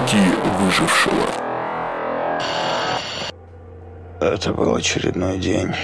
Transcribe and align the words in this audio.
Дневники 0.00 0.36
выжившего. 0.58 1.26
Это 4.20 4.52
был 4.52 4.74
очередной 4.74 5.38
день, 5.38 5.74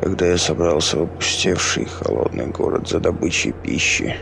когда 0.00 0.26
я 0.26 0.38
собрался 0.38 0.98
в 0.98 1.02
опустевший 1.02 1.86
холодный 1.86 2.46
город 2.46 2.88
за 2.88 3.00
добычей 3.00 3.52
пищи. 3.52 4.16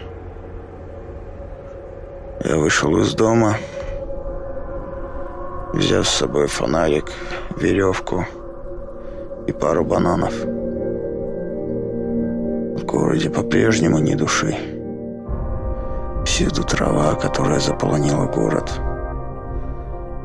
Я 2.45 2.57
вышел 2.57 2.96
из 2.98 3.14
дома, 3.14 3.57
взяв 5.74 6.06
с 6.06 6.16
собой 6.16 6.46
фонарик, 6.46 7.12
веревку 7.56 8.24
и 9.46 9.52
пару 9.52 9.84
бананов. 9.84 10.34
В 12.74 12.84
городе 12.84 13.29
по-прежнему 13.29 13.98
ни 13.98 14.14
души. 14.14 14.82
Всюду 16.43 16.64
трава, 16.64 17.14
которая 17.14 17.61
заполонила 17.61 18.26
город. 18.26 18.68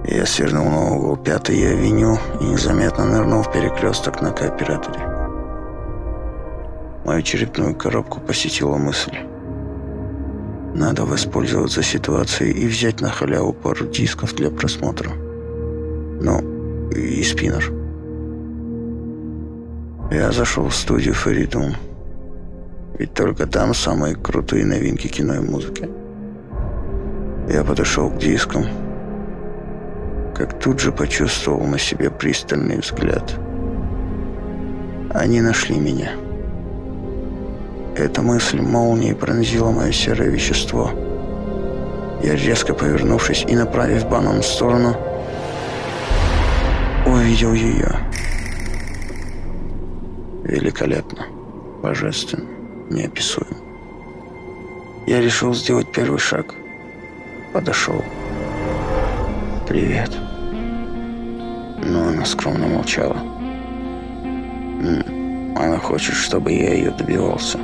Я 0.04 0.26
свернул 0.26 0.66
на 0.66 0.96
угол 0.96 1.16
Пятой 1.16 1.74
авеню 1.74 2.18
и 2.42 2.46
незаметно 2.46 3.06
нырнул 3.06 3.44
в 3.44 3.52
перекресток 3.52 4.20
на 4.20 4.32
кооператоре. 4.32 5.00
Мою 7.06 7.22
черепную 7.22 7.76
коробку 7.76 8.20
посетила 8.20 8.78
мысль. 8.78 9.16
Надо 10.74 11.06
воспользоваться 11.06 11.84
ситуацией 11.84 12.52
и 12.52 12.68
взять 12.68 13.00
на 13.00 13.12
халяву 13.12 13.54
пару 13.54 13.86
дисков 13.86 14.34
для 14.34 14.50
просмотра. 14.50 15.12
Ну, 15.12 16.90
и 16.90 17.22
спиннер. 17.22 17.72
Я 20.10 20.32
зашел 20.32 20.68
в 20.68 20.76
студию 20.76 21.14
Фаридун. 21.14 21.76
Ведь 22.98 23.14
только 23.14 23.46
там 23.46 23.76
самые 23.76 24.16
крутые 24.16 24.66
новинки 24.66 25.08
кино 25.08 25.36
и 25.36 25.40
музыки. 25.42 25.88
Я 27.50 27.64
подошел 27.64 28.10
к 28.10 28.18
дискам, 28.18 28.66
как 30.36 30.60
тут 30.60 30.82
же 30.82 30.92
почувствовал 30.92 31.66
на 31.66 31.80
себе 31.80 32.12
пристальный 32.12 32.80
взгляд. 32.80 33.40
Они 35.14 35.40
нашли 35.40 35.80
меня. 35.80 36.12
Эта 37.96 38.22
мысль 38.22 38.60
молнией 38.60 39.16
пронзила 39.16 39.72
мое 39.72 39.94
серое 39.94 40.30
вещество. 40.30 40.92
Я, 42.22 42.36
резко 42.36 42.74
повернувшись 42.74 43.46
и 43.48 43.56
направив 43.56 44.10
банан 44.10 44.42
в 44.42 44.46
сторону, 44.46 44.98
увидел 47.06 47.54
ее. 47.54 47.96
Великолепно, 50.44 51.28
божественно, 51.82 52.50
неописуемо. 52.90 53.56
Я 55.08 55.22
решил 55.22 55.54
сделать 55.54 55.90
первый 55.94 56.20
шаг. 56.20 56.54
Подошел. 57.58 58.04
«Привет». 59.68 60.12
Но 61.84 62.10
она 62.10 62.24
скромно 62.24 62.68
молчала. 62.68 63.18
Она 65.56 65.80
хочет, 65.80 66.14
чтобы 66.14 66.52
я 66.52 66.76
ее 66.76 66.92
добивался. 66.92 67.58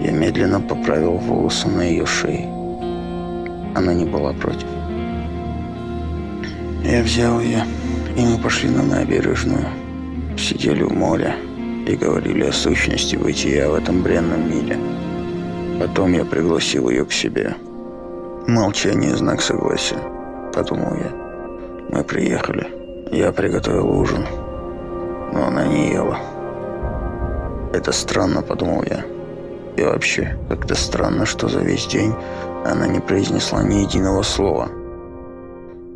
Я 0.00 0.12
медленно 0.12 0.60
поправил 0.60 1.18
волосы 1.18 1.68
на 1.68 1.82
ее 1.82 2.06
шее. 2.06 2.48
Она 3.74 3.92
не 3.92 4.06
была 4.06 4.32
против. 4.32 4.68
Я 6.84 7.02
взял 7.02 7.40
ее, 7.42 7.64
и 8.16 8.22
мы 8.22 8.38
пошли 8.38 8.70
на 8.70 8.82
набережную. 8.82 9.66
Сидели 10.38 10.84
у 10.84 10.90
моря 10.90 11.36
и 11.86 11.94
говорили 11.96 12.44
о 12.44 12.52
сущности 12.52 13.16
бытия 13.16 13.68
в 13.68 13.74
этом 13.74 14.02
бренном 14.02 14.48
мире. 14.48 14.78
Потом 15.78 16.14
я 16.14 16.24
пригласил 16.24 16.88
ее 16.88 17.04
к 17.04 17.12
себе. 17.12 17.56
Молчание– 18.46 19.16
знак 19.16 19.40
согласия, 19.40 19.96
подумал 20.52 20.94
я. 20.96 21.10
Мы 21.88 22.04
приехали. 22.04 22.66
Я 23.10 23.32
приготовил 23.32 23.88
ужин, 23.88 24.26
но 25.32 25.46
она 25.46 25.66
не 25.66 25.92
ела. 25.92 26.18
Это 27.72 27.90
странно, 27.90 28.42
подумал 28.42 28.84
я. 28.84 29.02
И 29.78 29.82
вообще, 29.82 30.36
как-то 30.50 30.74
странно, 30.74 31.24
что 31.24 31.48
за 31.48 31.60
весь 31.60 31.86
день 31.86 32.14
она 32.66 32.86
не 32.86 33.00
произнесла 33.00 33.62
ни 33.62 33.76
единого 33.76 34.20
слова. 34.20 34.68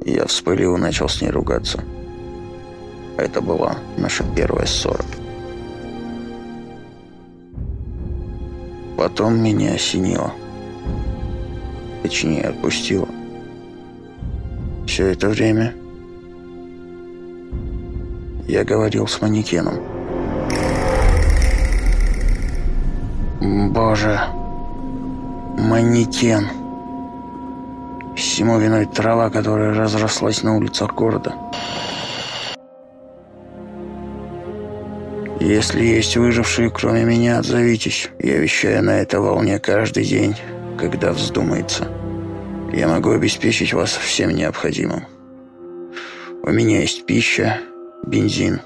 Я 0.06 0.24
вспылил 0.26 0.74
и 0.76 0.80
начал 0.80 1.10
с 1.10 1.20
ней 1.20 1.30
ругаться. 1.30 1.84
Это 3.18 3.42
была 3.42 3.76
наша 3.98 4.24
первая 4.34 4.64
ссора. 4.64 5.04
Потом 8.96 9.38
меня 9.38 9.74
осенило. 9.74 10.32
Точнее, 12.02 12.42
отпустило. 12.42 13.08
Все 14.86 15.08
это 15.08 15.28
время 15.28 15.74
я 18.46 18.64
говорил 18.64 19.06
с 19.06 19.20
манекеном. 19.20 19.74
Боже, 23.72 24.18
манекен. 25.58 26.48
Всему 28.16 28.58
виной 28.58 28.86
трава, 28.86 29.30
которая 29.30 29.74
разрослась 29.74 30.42
на 30.42 30.56
улицах 30.56 30.94
города. 30.94 31.34
Если 35.40 35.84
есть 35.84 36.16
выжившие, 36.16 36.70
кроме 36.70 37.04
меня, 37.04 37.38
отзовитесь. 37.38 38.10
Я 38.18 38.38
вещаю 38.38 38.82
на 38.82 38.98
этой 38.98 39.20
волне 39.20 39.58
каждый 39.60 40.04
день, 40.04 40.34
когда 40.78 41.12
вздумается. 41.12 41.88
Я 42.72 42.88
могу 42.88 43.10
обеспечить 43.10 43.72
вас 43.72 43.90
всем 43.90 44.30
необходимым. 44.30 45.04
У 46.42 46.50
меня 46.50 46.80
есть 46.80 47.04
пища, 47.04 47.60
бензин 48.06 48.60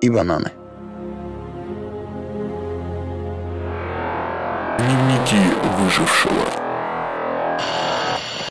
и 0.00 0.08
бананы. 0.08 0.52
Дневники 4.78 5.40
выжившего. 5.78 6.55